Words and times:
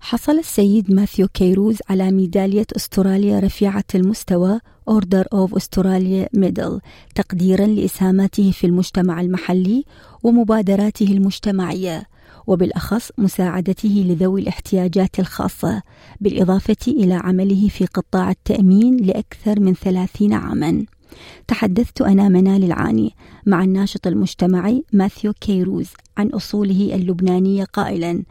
حصل 0.00 0.38
السيد 0.38 0.92
ماثيو 0.92 1.28
كيروز 1.28 1.78
على 1.88 2.10
ميدالية 2.10 2.66
أستراليا 2.76 3.40
رفيعة 3.40 3.84
المستوى 3.94 4.60
Order 4.90 5.24
of 5.34 5.50
Australia 5.50 6.38
Medal 6.38 6.80
تقديرا 7.14 7.66
لإسهاماته 7.66 8.50
في 8.50 8.66
المجتمع 8.66 9.20
المحلي 9.20 9.84
ومبادراته 10.22 11.06
المجتمعية 11.06 12.06
وبالأخص 12.46 13.10
مساعدته 13.18 14.04
لذوي 14.08 14.40
الاحتياجات 14.40 15.18
الخاصة 15.18 15.82
بالإضافة 16.20 16.76
إلى 16.88 17.14
عمله 17.14 17.68
في 17.68 17.86
قطاع 17.86 18.30
التأمين 18.30 18.96
لأكثر 18.96 19.60
من 19.60 19.74
ثلاثين 19.74 20.32
عاماً. 20.32 20.86
تحدثت 21.48 22.02
أنا 22.02 22.28
منال 22.28 22.64
العاني 22.64 23.14
مع 23.46 23.64
الناشط 23.64 24.06
المجتمعي 24.06 24.84
ماثيو 24.92 25.32
كيروز 25.32 25.88
عن 26.16 26.28
أصوله 26.28 26.94
اللبنانية 26.94 27.64
قائلا 27.64 28.22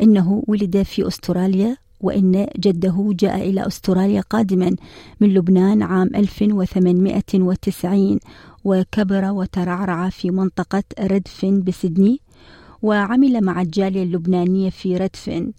إنه 0.00 0.42
ولد 0.48 0.82
في 0.82 1.08
أستراليا 1.08 1.76
وإن 2.00 2.46
جده 2.58 3.08
جاء 3.10 3.50
إلى 3.50 3.66
أستراليا 3.66 4.20
قادما 4.20 4.76
من 5.20 5.34
لبنان 5.34 5.82
عام 5.82 6.10
1890 6.14 8.18
وكبر 8.64 9.30
وترعرع 9.30 10.08
في 10.08 10.30
منطقة 10.30 10.82
ريدفن 11.00 11.62
بسدني 11.62 12.20
وعمل 12.82 13.44
مع 13.44 13.62
الجالية 13.62 14.02
اللبنانية 14.02 14.70
في 14.70 14.96
ريدفن 14.96 15.52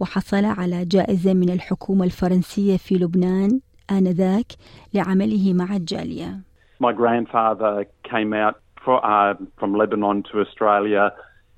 وحصل 0.00 0.44
على 0.44 0.84
جائزة 0.84 1.34
من 1.34 1.50
الحكومة 1.50 2.04
الفرنسية 2.04 2.76
في 2.76 2.94
لبنان 2.94 3.60
آنذاك 3.91 4.51
لعمله 4.93 5.53
مع 5.53 5.75
الجالية. 5.75 6.39
My 6.79 6.93
grandfather 6.93 7.85
came 8.03 8.33
out 8.33 8.59
for, 8.83 9.03
uh, 9.03 9.33
from 9.57 9.73
Lebanon 9.75 10.23
to 10.31 10.39
Australia 10.41 11.13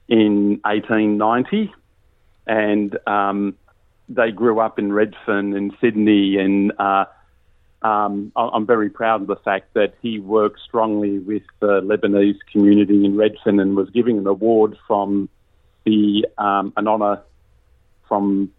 in 0.07 0.59
1890 0.63 1.73
and 2.47 2.97
um, 3.05 3.55
they 4.07 4.31
grew 4.31 4.59
up 4.59 4.79
in 4.79 4.91
Redfern 4.91 5.53
in 5.53 5.75
Sydney 5.81 6.37
and 6.37 6.71
uh, 6.79 7.05
um, 7.81 8.31
I'm 8.35 8.65
very 8.65 8.89
proud 8.89 9.21
of 9.21 9.27
the 9.27 9.35
fact 9.37 9.73
that 9.75 9.93
he 10.01 10.19
worked 10.19 10.59
strongly 10.61 11.19
with 11.19 11.43
the 11.59 11.81
Lebanese 11.81 12.39
community 12.51 13.05
in 13.05 13.15
Redfern 13.15 13.59
and 13.59 13.75
was 13.75 13.89
given 13.91 14.17
an 14.17 14.27
award 14.27 14.77
from 14.87 15.29
the 15.85 16.27
um, 16.37 16.73
an 16.75 16.87
honour 16.87 17.21
from 18.07 18.51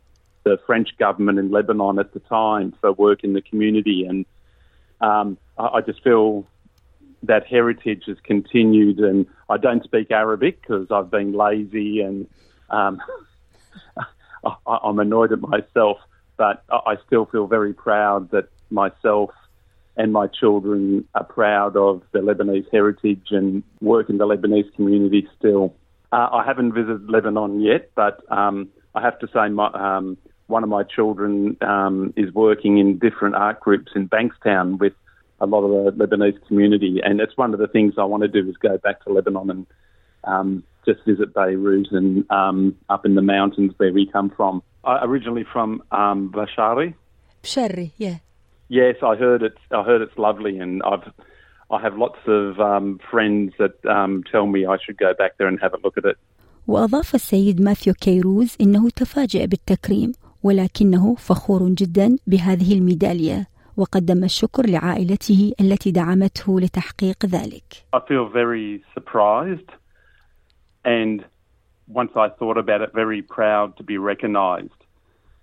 the 0.45 0.59
French 0.65 0.89
government 0.97 1.39
in 1.39 1.51
Lebanon 1.51 1.99
at 1.99 2.13
the 2.13 2.19
time 2.21 2.73
for 2.79 2.93
work 2.93 3.23
in 3.23 3.33
the 3.33 3.41
community. 3.41 4.05
And 4.05 4.25
um, 5.02 5.37
I, 5.57 5.65
I, 5.65 5.81
just 5.81 6.02
feel 6.03 6.47
that 7.23 7.45
heritage 7.47 8.03
has 8.05 8.17
continued. 8.23 8.99
And 8.99 9.25
I 9.49 9.57
don't 9.57 9.83
speak 9.83 10.11
Arabic 10.11 10.61
because 10.61 10.87
I've 10.91 11.09
been 11.09 11.33
lazy 11.33 12.02
and 12.02 12.27
um, 12.69 13.02
I, 14.45 14.77
am 14.83 14.99
annoyed 14.99 15.33
at 15.33 15.41
myself. 15.41 15.97
But 16.37 16.63
I 16.69 16.97
still 17.07 17.25
feel 17.25 17.47
very 17.47 17.73
proud 17.73 18.31
that 18.31 18.49
myself 18.69 19.31
and 19.97 20.11
my 20.11 20.27
children 20.27 21.07
are 21.15 21.23
proud 21.23 21.77
of 21.77 22.03
the 22.11 22.19
Lebanese 22.19 22.69
heritage 22.71 23.27
and 23.31 23.63
work 23.81 24.09
in 24.09 24.17
the 24.17 24.25
Lebanese 24.25 24.73
community 24.75 25.27
still. 25.39 25.73
Uh, 26.11 26.27
I 26.33 26.45
haven't 26.45 26.73
visited 26.73 27.09
Lebanon 27.09 27.61
yet, 27.61 27.91
but 27.95 28.21
um, 28.30 28.70
I 28.93 29.02
have 29.02 29.17
to 29.20 29.27
say 29.33 29.47
my, 29.47 29.67
um, 29.67 30.17
one 30.46 30.62
of 30.62 30.68
my 30.68 30.83
children 30.83 31.56
um, 31.61 32.12
is 32.17 32.33
working 32.34 32.78
in 32.78 32.98
different 32.98 33.36
art 33.36 33.61
groups 33.61 33.92
in 33.95 34.08
Bankstown 34.08 34.78
with 34.78 34.92
a 35.40 35.46
lot 35.46 35.62
of 35.62 35.96
the 35.96 36.06
Lebanese 36.06 36.45
community, 36.48 37.01
and 37.02 37.20
it's 37.20 37.36
one 37.36 37.55
of 37.55 37.61
the 37.61 37.68
things 37.68 37.95
I 37.96 38.05
want 38.05 38.23
to 38.23 38.28
do 38.28 38.48
is 38.48 38.56
go 38.56 38.77
back 38.78 39.02
to 39.05 39.12
Lebanon 39.12 39.51
and 39.51 39.67
um, 40.24 40.64
just 40.84 41.05
visit 41.06 41.33
Beirut 41.33 41.89
and 41.92 42.30
um, 42.30 42.77
up 42.89 43.06
in 43.06 43.14
the 43.14 43.23
mountains 43.23 43.73
where 43.78 43.92
we 43.92 44.06
come 44.06 44.30
from. 44.30 44.62
I, 44.84 45.05
originally 45.05 45.45
from 45.51 45.83
um, 45.92 46.30
Bashari. 46.33 46.95
Bashari, 47.42 47.92
yeah. 47.96 48.18
Yes, 48.68 48.96
I 49.02 49.17
heard 49.17 49.42
it's 49.42 49.58
I 49.70 49.83
heard 49.83 50.02
it's 50.02 50.17
lovely, 50.18 50.58
and 50.58 50.83
I've 50.83 51.11
I 51.70 51.80
have 51.80 51.96
lots 51.96 52.18
of 52.27 52.61
um, 52.61 53.01
friends 53.11 53.52
that 53.58 53.84
um, 53.86 54.24
tell 54.30 54.46
me 54.46 54.67
I 54.67 54.77
should 54.84 54.98
go 54.98 55.14
back 55.14 55.39
there 55.39 55.48
and 55.48 55.58
have 55.61 55.74
a 55.74 55.78
look 55.78 55.96
at 55.96 56.05
it. 56.05 56.17
وأضاف 56.67 57.14
السيد 57.14 57.61
ماثيو 57.61 57.95
كيروز 57.95 58.56
إنه 58.61 58.90
تفاجأ 58.90 59.46
بالتكريم 59.46 60.12
ولكنه 60.45 61.16
فخور 61.16 61.70
جدا 61.70 62.17
بهذه 62.28 62.78
الميدالية 62.78 63.48
وقدم 63.78 64.23
الشكر 64.23 64.70
لعائلته 64.70 65.54
التي 65.61 65.92
دعمته 65.92 66.60
لتحقيق 66.60 67.26
ذلك. 67.26 67.86
I 67.95 68.00
feel 68.00 68.30
very 68.30 68.83
surprised 68.94 69.70
and 70.86 71.26
once 71.88 72.11
I 72.16 72.28
thought 72.30 72.58
about 72.58 72.82
it 72.82 72.92
very 72.94 73.22
proud 73.22 73.78
to 73.78 73.83
be 73.83 73.98
recognized 73.98 74.82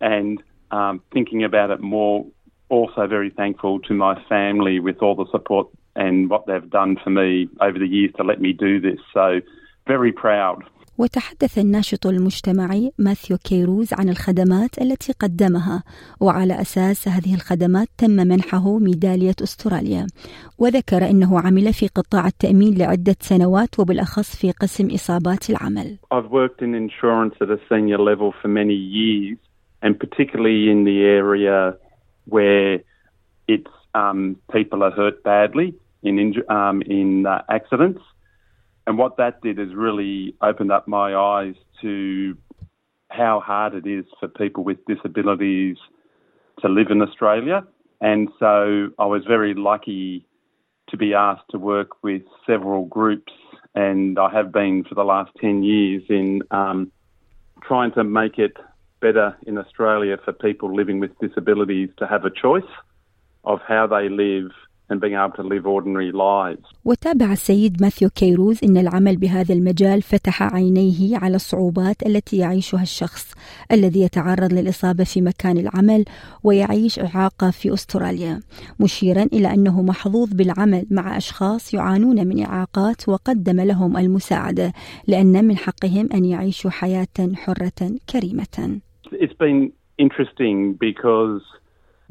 and 0.01 0.43
um, 0.71 1.01
thinking 1.15 1.43
about 1.45 1.71
it 1.71 1.81
more 1.81 2.25
also 2.69 3.07
very 3.07 3.31
thankful 3.31 3.81
to 3.89 3.95
my 3.95 4.15
family 4.29 4.77
with 4.87 4.99
all 5.03 5.17
the 5.23 5.31
support 5.37 5.67
and 5.97 6.31
what 6.31 6.43
they've 6.47 6.71
done 6.71 6.97
for 7.03 7.11
me 7.11 7.49
over 7.61 7.79
the 7.84 7.91
years 7.97 8.13
to 8.19 8.23
let 8.31 8.41
me 8.41 8.53
do 8.53 8.81
this. 8.81 9.01
So 9.13 9.41
very 9.87 10.13
proud. 10.13 10.59
وتحدث 11.03 11.59
الناشط 11.59 12.07
المجتمعي 12.07 12.93
ماثيو 12.99 13.37
كيروز 13.37 13.95
عن 13.99 14.09
الخدمات 14.09 14.79
التي 14.79 15.13
قدمها 15.13 15.83
وعلى 16.21 16.61
أساس 16.61 17.09
هذه 17.09 17.35
الخدمات 17.35 17.89
تم 17.99 18.11
منحه 18.11 18.79
ميدالية 18.79 19.35
أستراليا 19.43 20.07
وذكر 20.59 21.11
إنه 21.11 21.41
عمل 21.41 21.73
في 21.73 21.89
قطاع 21.89 22.27
التأمين 22.27 22.79
لعدة 22.79 23.17
سنوات 23.21 23.81
وبالأخص 23.81 24.37
في 24.37 24.51
قسم 24.51 24.91
إصابات 24.95 25.51
العمل. 25.51 25.99
I've 26.15 26.31
worked 26.31 26.63
in 26.63 26.75
insurance 26.75 27.34
at 27.41 27.51
a 27.51 27.59
senior 27.69 27.99
level 27.99 28.33
for 28.43 28.49
many 28.49 28.75
years 28.75 29.39
and 29.83 29.99
particularly 29.99 30.71
in 30.71 30.84
the 30.84 30.99
area 31.21 31.77
where 32.27 32.79
it's 33.49 33.75
um, 33.95 34.37
people 34.53 34.84
are 34.84 34.93
hurt 34.93 35.25
badly 35.25 35.75
in 36.03 36.34
um, 36.49 36.83
in 36.83 37.27
uh, 37.27 37.43
accidents 37.49 38.03
And 38.87 38.98
what 38.98 39.16
that 39.16 39.41
did 39.43 39.59
is 39.59 39.75
really 39.75 40.34
opened 40.43 40.72
up 40.72 40.88
my 40.88 41.15
eyes 41.15 41.54
to 41.82 42.37
how 43.10 43.41
hard 43.41 43.75
it 43.75 43.87
is 43.87 44.04
for 44.19 44.28
people 44.28 44.65
with 44.65 44.78
disabilities 44.87 45.76
to 46.60 46.69
live 46.69 46.88
in 46.91 47.03
Australia. 47.03 47.65
And 48.00 48.28
so 48.38 48.88
I 48.98 49.06
was 49.06 49.22
very 49.26 49.54
lucky 49.54 50.26
to 50.88 50.97
be 50.97 51.15
asked 51.15 51.48
to 51.50 51.59
work 51.59 52.03
with 52.03 52.22
several 52.47 52.87
groups, 52.87 53.32
and 53.75 54.19
I 54.19 54.31
have 54.31 54.53
been 54.53 54.84
for 54.84 54.94
the 54.94 55.04
last 55.04 55.31
10 55.41 55.62
years 55.62 56.03
in 56.09 56.42
um, 56.50 56.91
trying 57.62 57.92
to 57.92 58.04
make 58.04 58.38
it 58.38 58.56
better 59.00 59.37
in 59.47 59.59
Australia 59.59 60.16
for 60.25 60.32
people 60.32 60.75
living 60.75 61.00
with 61.00 61.16
disabilities 61.19 61.91
to 61.98 62.06
have 62.06 62.25
a 62.25 62.31
choice 62.31 62.71
of 63.44 63.60
how 63.66 63.87
they 63.87 64.09
live 64.09 64.50
and 64.91 65.00
being 65.00 65.15
able 65.15 65.37
to 65.37 65.43
live 65.43 65.66
ordinary 65.66 66.12
lives. 66.12 66.66
وتابع 66.84 67.32
السيد 67.32 67.82
ماثيو 67.82 68.09
كيروز 68.10 68.65
أن 68.65 68.76
العمل 68.76 69.16
بهذا 69.16 69.54
المجال 69.54 70.03
فتح 70.03 70.43
عينيه 70.43 71.19
على 71.19 71.37
الصعوبات 71.37 72.06
التي 72.06 72.37
يعيشها 72.37 72.82
الشخص 72.82 73.34
الذي 73.72 74.00
يتعرض 74.00 74.53
للإصابة 74.53 75.04
في 75.04 75.21
مكان 75.21 75.59
العمل 75.59 76.04
ويعيش 76.44 76.98
إعاقة 76.98 77.50
في 77.50 77.75
أستراليا 77.75 78.41
مشيرا 78.81 79.22
إلى 79.22 79.54
أنه 79.54 79.82
محظوظ 79.82 80.33
بالعمل 80.33 80.86
مع 80.91 81.16
أشخاص 81.16 81.74
يعانون 81.74 82.27
من 82.27 82.42
إعاقات 82.45 83.09
وقدم 83.09 83.60
لهم 83.60 83.97
المساعدة 83.97 84.72
لأن 85.09 85.45
من 85.45 85.57
حقهم 85.57 86.09
أن 86.15 86.24
يعيشوا 86.24 86.71
حياة 86.71 87.33
حرة 87.34 87.91
كريمة. 88.10 88.80
It's 89.12 89.34
been 89.34 89.72
interesting 89.98 90.74
because 90.74 91.42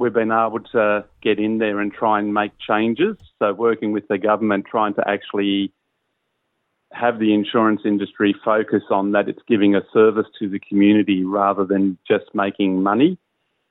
we've 0.01 0.11
been 0.11 0.31
able 0.31 0.59
to 0.59 1.05
get 1.21 1.37
in 1.39 1.59
there 1.59 1.79
and 1.79 1.93
try 1.93 2.17
and 2.17 2.33
make 2.33 2.51
changes. 2.57 3.15
So, 3.37 3.53
working 3.53 3.91
with 3.91 4.07
the 4.07 4.17
government, 4.17 4.65
trying 4.69 4.95
to 4.95 5.07
actually 5.07 5.71
have 6.91 7.19
the 7.19 7.33
insurance 7.33 7.81
industry 7.85 8.35
focus 8.43 8.81
on 8.89 9.11
that 9.11 9.29
it's 9.29 9.41
giving 9.47 9.75
a 9.75 9.81
service 9.93 10.25
to 10.39 10.49
the 10.49 10.59
community 10.59 11.23
rather 11.23 11.65
than 11.65 11.97
just 12.05 12.25
making 12.33 12.81
money. 12.81 13.17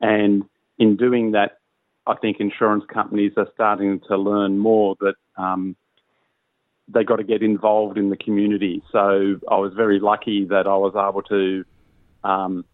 And 0.00 0.44
in 0.78 0.96
doing 0.96 1.32
that, 1.32 1.58
I 2.06 2.14
think 2.14 2.38
insurance 2.38 2.84
companies 2.88 3.32
are 3.36 3.48
starting 3.52 4.00
to 4.08 4.16
learn 4.16 4.56
more 4.56 4.96
that 5.00 5.16
um, 5.36 5.76
they 6.88 7.02
got 7.02 7.16
to 7.16 7.24
get 7.24 7.42
involved 7.42 7.98
in 7.98 8.08
the 8.08 8.16
community. 8.16 8.82
So 8.90 9.40
I 9.50 9.56
was 9.56 9.72
very 9.74 9.98
lucky 9.98 10.46
that 10.46 10.66
I 10.66 10.76
was 10.76 10.94
able 10.96 11.22
to 11.22 11.64
um, 12.24 12.64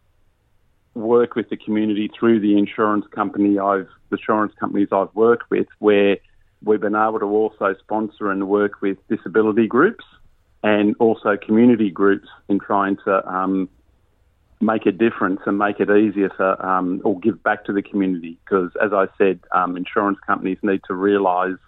work 0.97 1.35
with 1.35 1.51
the 1.51 1.57
community 1.57 2.11
through 2.19 2.41
the 2.41 2.57
insurance 2.59 3.07
company 3.15 3.59
I've 3.59 3.89
the 4.11 4.17
insurance 4.17 4.55
companies 4.59 4.89
I've 4.93 5.15
worked 5.15 5.51
with 5.51 5.67
where 5.79 6.19
we've 6.63 6.81
been 6.81 6.95
able 6.95 7.19
to 7.19 7.27
also 7.27 7.75
sponsor 7.81 8.31
and 8.31 8.49
work 8.49 8.81
with 8.81 8.99
disability 9.09 9.67
groups 9.67 10.05
and 10.63 10.95
also 10.99 11.37
community 11.37 11.91
groups 11.91 12.29
in 12.49 12.59
trying 12.59 12.97
to 13.05 13.29
um, 13.29 13.69
make 14.61 14.87
a 14.87 14.93
difference 14.93 15.41
and 15.45 15.59
make 15.59 15.81
it 15.81 15.91
easier 15.91 16.29
to 16.31 16.67
um, 16.67 17.03
or 17.05 17.19
give 17.21 17.43
back 17.43 17.65
to 17.67 17.73
the 17.73 17.83
community. 17.83 18.39
Because 18.45 18.71
as 18.83 18.93
I 18.93 19.07
said, 19.19 19.41
um, 19.53 19.77
insurance 19.77 20.19
companies 20.27 20.59
need 20.63 20.81
to 20.87 20.95
realise 20.95 21.59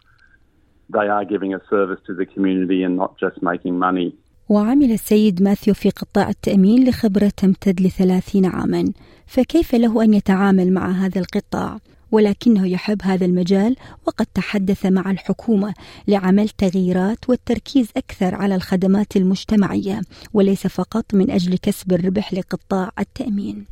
they 0.91 1.07
are 1.09 1.25
giving 1.25 1.53
a 1.53 1.61
service 1.69 2.01
to 2.07 2.15
the 2.15 2.25
community 2.25 2.83
and 2.83 2.97
not 2.97 3.19
just 3.19 3.43
making 3.43 3.79
money. 3.79 4.17
وعمل 4.49 4.93
السيد 4.93 5.43
ماثيو 5.43 5.75
في 5.75 5.91
قطاع 5.91 6.29
التأمين 6.29 6.89
لخبرة 6.89 7.33
تمتد 7.37 7.81
لثلاثين 7.81 8.47
عاما 8.47 8.93
فكيف 9.27 9.75
له 9.75 10.05
أن 10.05 10.15
يتعامل 10.15 10.73
مع 10.73 10.91
هذا 10.91 11.21
القطاع؟ 11.21 11.79
ولكنه 12.13 12.67
يحب 12.67 12.99
هذا 13.03 13.27
المجال 13.27 13.77
وقد 14.07 14.27
تحدث 14.27 14.87
مع 14.87 15.11
الحكومة 15.11 15.75
لعمل 16.09 16.49
تغييرات 16.49 17.29
والتركيز 17.29 17.93
أكثر 17.97 18.35
على 18.35 18.55
الخدمات 18.55 19.17
المجتمعية 19.17 20.01
وليس 20.35 20.67
فقط 20.67 21.15
من 21.15 21.31
أجل 21.31 21.59
كسب 21.59 21.93
الربح 21.93 22.35
لقطاع 22.35 22.91
التأمين. 22.99 23.67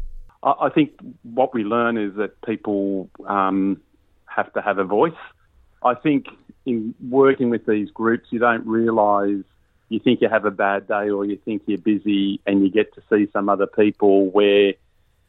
I 0.45 0.69
think 0.69 0.91
what 1.35 1.55
we 1.55 1.65
learn 1.65 1.97
is 1.97 2.15
that 2.17 2.33
people 2.43 3.09
um, 3.27 3.81
have 4.27 4.53
to 4.53 4.61
have 4.61 4.79
a 4.79 4.85
voice. 4.85 5.23
I 5.83 5.95
think 5.95 6.27
in 6.67 6.95
working 7.11 7.49
with 7.51 7.65
these 7.67 7.91
groups, 7.91 8.27
you 8.31 8.39
don't 8.39 8.67
realise 8.67 9.45
you 9.89 10.01
think 10.01 10.21
you 10.21 10.29
have 10.29 10.45
a 10.45 10.51
bad 10.51 10.89
day 10.89 11.11
or 11.11 11.25
you 11.25 11.37
think 11.45 11.63
you're 11.67 11.79
busy 11.79 12.41
and 12.47 12.63
you 12.63 12.71
get 12.71 12.95
to 12.95 13.03
see 13.11 13.31
some 13.33 13.49
other 13.49 13.67
people 13.67 14.31
where 14.31 14.75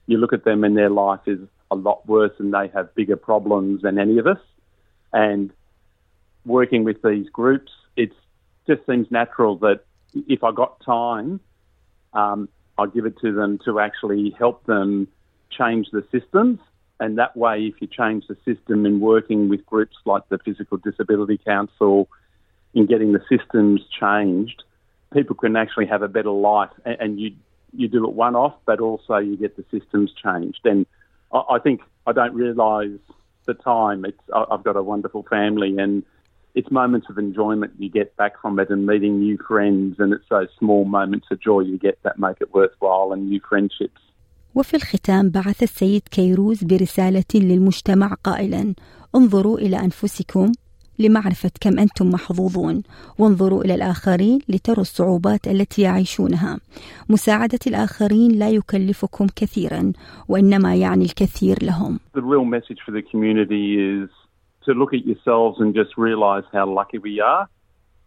you 0.08 0.18
look 0.18 0.34
at 0.34 0.44
them 0.44 0.64
and 0.64 0.76
their 0.76 0.90
life 0.90 1.20
is 1.28 1.40
a 1.70 1.76
lot 1.76 2.08
worse 2.08 2.32
and 2.40 2.54
they 2.54 2.68
have 2.70 2.94
bigger 2.96 3.18
problems 3.18 3.82
than 3.82 4.00
any 4.00 4.18
of 4.18 4.26
us. 4.26 4.40
And 5.14 5.52
working 6.46 6.84
with 6.84 7.02
these 7.04 7.30
groups, 7.30 7.72
it 7.96 8.12
just 8.66 8.86
seems 8.86 9.12
natural 9.12 9.58
that 9.58 9.82
if 10.14 10.44
I 10.44 10.52
got 10.52 10.80
time, 10.84 11.40
um, 12.14 12.50
I'd 12.78 12.94
give 12.94 13.06
it 13.06 13.20
to 13.20 13.34
them 13.34 13.60
to 13.66 13.80
actually 13.80 14.32
help 14.38 14.66
them 14.66 15.08
change 15.50 15.90
the 15.92 16.06
systems. 16.12 16.60
And 17.00 17.18
that 17.20 17.38
way, 17.38 17.66
if 17.66 17.76
you 17.80 17.88
change 17.88 18.26
the 18.28 18.38
system 18.44 18.86
in 18.86 19.00
working 19.00 19.50
with 19.50 19.66
groups 19.66 19.98
like 20.06 20.28
the 20.30 20.40
Physical 20.40 20.78
Disability 20.78 21.38
Council, 21.38 22.10
in 22.77 22.87
getting 22.87 23.13
the 23.13 23.23
systems 23.29 23.81
changed, 24.01 24.63
people 25.13 25.37
can 25.37 25.57
actually 25.57 25.87
have 25.87 26.03
a 26.03 26.09
better 26.09 26.31
life. 26.31 26.71
And 26.85 27.21
you 27.21 27.33
you 27.75 27.89
do 27.89 28.05
it 28.07 28.13
one 28.13 28.37
off, 28.37 28.55
but 28.67 28.81
also 28.81 29.17
you 29.17 29.37
get 29.37 29.57
the 29.57 29.65
systems 29.71 30.13
changed. 30.25 30.61
And 30.65 30.87
I 31.33 31.59
think 31.59 31.81
I 32.07 32.13
don't 32.13 32.35
realise 32.35 33.01
the 33.47 33.55
time. 33.55 34.05
It's 34.05 34.21
I've 34.35 34.65
got 34.65 34.77
a 34.77 34.83
wonderful 34.83 35.25
family, 35.37 35.79
and 35.79 36.03
it's 36.55 36.71
moments 36.71 37.07
of 37.11 37.19
enjoyment 37.19 37.73
you 37.79 37.89
get 37.89 38.17
back 38.17 38.41
from 38.41 38.59
it, 38.59 38.69
and 38.71 38.87
meeting 38.87 39.21
new 39.21 39.39
friends, 39.49 39.97
and 39.99 40.13
it's 40.13 40.29
those 40.29 40.49
small 40.59 40.85
moments 40.85 41.27
of 41.31 41.41
joy 41.41 41.61
you 41.61 41.79
get 41.79 41.99
that 42.05 42.19
make 42.19 42.39
it 42.41 42.53
worthwhile, 42.55 43.13
and 43.13 43.29
new 43.31 43.41
friendships. 43.41 44.01
وفي 44.55 44.75
الختام 44.77 45.31
بعث 45.31 45.63
السيد 45.63 46.03
كيروز 46.11 46.65
برسالة 46.65 47.25
للمجتمع 47.35 48.15
قائلا 48.25 48.75
انظروا 49.15 49.59
إلى 49.59 49.81
أنفسكم 49.81 50.53
لمعرفة 51.00 51.52
كم 51.62 51.80
أنتم 51.80 52.10
محظوظون 52.10 52.84
وانظروا 53.20 53.64
إلى 53.64 53.76
الآخرين 53.76 54.40
لتروا 54.50 54.82
الصعوبات 54.82 55.48
التي 55.48 55.82
يعيشونها 55.82 56.60
مساعدة 57.10 57.60
الآخرين 57.68 58.32
لا 58.32 58.50
يكلفكم 58.50 59.28
كثيرا 59.36 59.94
وإنما 60.30 60.76
يعني 60.76 61.06
الكثير 61.06 61.58
لهم 61.62 62.00
The 62.16 62.22
real 62.22 62.46
message 62.46 62.80
for 62.86 62.92
the 62.92 63.04
community 63.12 63.66
is 63.78 64.10
to 64.66 64.74
look 64.74 64.94
at 64.94 65.06
yourselves 65.06 65.60
and 65.62 65.74
just 65.74 65.98
realise 65.98 66.46
how 66.52 66.66
lucky 66.66 66.98
we 66.98 67.22
are 67.22 67.48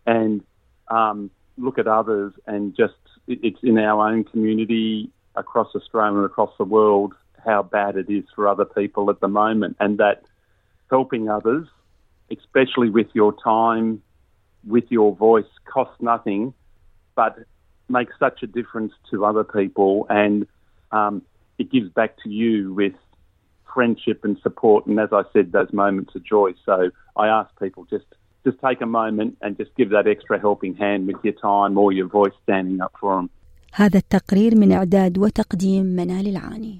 and 0.07 0.43
um, 0.89 1.31
look 1.59 1.79
at 1.79 1.87
others 1.87 2.33
and 2.47 2.75
just 2.77 2.95
it's 3.27 3.63
in 3.63 3.79
our 3.79 4.09
own 4.11 4.25
community 4.25 5.11
across 5.37 5.69
Australia 5.75 6.17
and 6.19 6.27
across 6.27 6.53
the 6.59 6.65
world 6.65 7.15
how 7.45 7.63
bad 7.63 7.97
it 7.97 8.09
is 8.11 8.25
for 8.35 8.49
other 8.49 8.65
people 8.65 9.11
at 9.11 9.21
the 9.21 9.29
moment 9.29 9.77
and 9.81 9.99
that 9.99 10.23
helping 10.91 11.29
others 11.29 11.67
especially 12.32 12.90
with 12.90 13.08
your 13.14 13.34
time, 13.44 14.02
with 14.68 14.86
your 14.90 15.16
voice, 15.16 15.46
costs 15.66 16.02
nothing, 16.02 16.54
but 17.16 17.38
makes 17.88 18.14
such 18.20 18.42
a 18.44 18.48
difference 18.48 18.94
to 19.12 19.26
other 19.26 19.44
people, 19.44 20.08
and 20.10 20.48
um, 20.92 21.22
it 21.58 21.72
gives 21.72 21.90
back 21.90 22.18
to 22.24 22.30
you 22.30 22.74
with 22.74 22.94
friendship 23.74 24.24
and 24.24 24.38
support, 24.42 24.86
and 24.88 25.00
as 25.00 25.10
I 25.12 25.24
said, 25.34 25.52
those 25.52 25.72
moments 25.74 26.16
of 26.16 26.24
joy. 26.24 26.54
So 26.66 26.90
I 27.16 27.28
ask 27.28 27.50
people 27.60 27.86
just 27.86 28.06
just 28.46 28.58
take 28.68 28.80
a 28.82 28.86
moment 28.86 29.38
and 29.42 29.58
just 29.58 29.72
give 29.76 29.90
that 29.90 30.08
extra 30.08 30.40
helping 30.40 30.76
hand 30.76 31.08
with 31.08 31.18
your 31.24 31.34
time 31.34 31.78
or 31.82 31.92
your 31.92 32.08
voice 32.08 32.36
standing 32.44 32.80
up 32.82 32.94
for 33.00 33.16
them. 33.16 33.30
هذا 33.74 33.98
التقرير 33.98 34.56
من 34.56 34.72
إعداد 34.72 35.18
وتقديم 35.18 35.86
منال 35.86 36.28
العاني 36.28 36.80